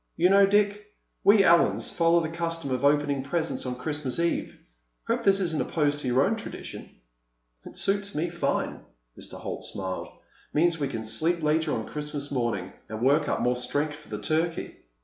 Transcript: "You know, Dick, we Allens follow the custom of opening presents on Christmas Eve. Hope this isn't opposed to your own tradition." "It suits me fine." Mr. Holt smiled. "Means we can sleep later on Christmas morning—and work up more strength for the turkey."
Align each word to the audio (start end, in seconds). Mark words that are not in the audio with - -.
"You 0.17 0.31
know, 0.31 0.47
Dick, 0.47 0.95
we 1.23 1.43
Allens 1.43 1.91
follow 1.91 2.21
the 2.21 2.29
custom 2.35 2.71
of 2.71 2.83
opening 2.83 3.21
presents 3.21 3.67
on 3.67 3.75
Christmas 3.75 4.17
Eve. 4.19 4.57
Hope 5.05 5.23
this 5.23 5.39
isn't 5.39 5.61
opposed 5.61 5.99
to 5.99 6.07
your 6.07 6.23
own 6.23 6.37
tradition." 6.37 6.89
"It 7.67 7.77
suits 7.77 8.15
me 8.15 8.31
fine." 8.31 8.79
Mr. 9.15 9.39
Holt 9.39 9.63
smiled. 9.63 10.07
"Means 10.55 10.79
we 10.79 10.87
can 10.87 11.03
sleep 11.03 11.43
later 11.43 11.71
on 11.73 11.87
Christmas 11.87 12.31
morning—and 12.31 12.99
work 13.03 13.29
up 13.29 13.41
more 13.41 13.55
strength 13.55 13.93
for 13.97 14.09
the 14.09 14.19
turkey." 14.23 14.75